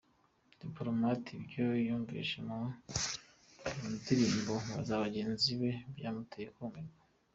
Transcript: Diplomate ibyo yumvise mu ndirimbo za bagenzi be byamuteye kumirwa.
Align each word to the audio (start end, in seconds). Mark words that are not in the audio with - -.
Diplomate 0.63 1.29
ibyo 1.39 1.65
yumvise 1.87 2.37
mu 2.47 2.61
ndirimbo 3.95 4.53
za 4.87 4.95
bagenzi 5.03 5.51
be 5.59 5.71
byamuteye 5.95 6.47
kumirwa. 6.55 6.97